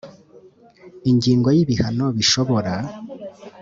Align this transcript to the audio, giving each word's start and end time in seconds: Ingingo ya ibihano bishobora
Ingingo 1.09 1.47
ya 1.55 1.59
ibihano 1.63 2.05
bishobora 2.17 2.73